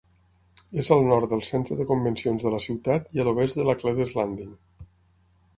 [0.83, 4.15] És al nord del centre de convencions de la ciutat i a l'oest de Laclede's
[4.23, 4.57] Landing.